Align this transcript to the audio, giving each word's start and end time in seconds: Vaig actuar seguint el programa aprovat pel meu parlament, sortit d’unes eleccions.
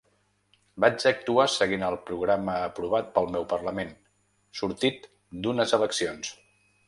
Vaig 0.85 1.03
actuar 1.09 1.43
seguint 1.55 1.83
el 1.89 1.97
programa 2.07 2.55
aprovat 2.69 3.11
pel 3.17 3.29
meu 3.37 3.45
parlament, 3.53 3.93
sortit 4.61 5.09
d’unes 5.43 5.77
eleccions. 5.81 6.35